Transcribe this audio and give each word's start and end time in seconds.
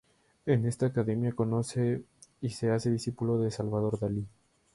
En 0.47 0.65
esta 0.65 0.87
academia 0.87 1.33
conoce 1.33 2.01
y 2.41 2.49
se 2.49 2.71
hace 2.71 2.89
discípulo 2.89 3.37
de 3.39 3.51
Salvador 3.51 3.99
Dalí. 3.99 4.25